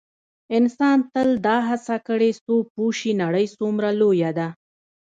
[0.57, 4.47] انسان تل دا هڅه کړې څو پوه شي نړۍ څومره لویه ده.